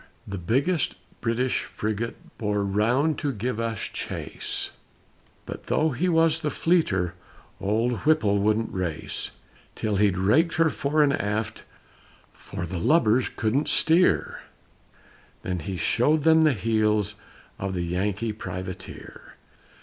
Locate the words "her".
10.55-10.71